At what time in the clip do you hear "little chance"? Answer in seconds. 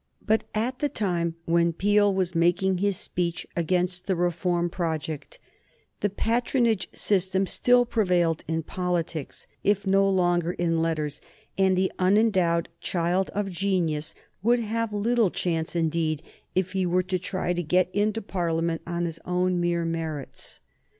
14.91-15.75